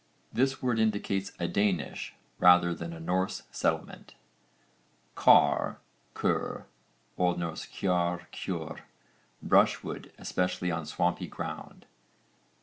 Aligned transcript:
This 0.33 0.63
word 0.63 0.79
indicates 0.79 1.31
a 1.37 1.47
Danish 1.47 2.15
rather 2.39 2.73
than 2.73 2.91
a 2.91 2.99
Norse 2.99 3.43
settlement. 3.51 4.15
CAR(R), 5.13 5.77
ker. 6.15 6.65
O.N. 7.19 7.39
kjarr, 7.39 8.25
kjörr, 8.33 8.79
brushwood, 9.43 10.11
especially 10.17 10.71
on 10.71 10.87
swampy 10.87 11.27
ground. 11.27 11.85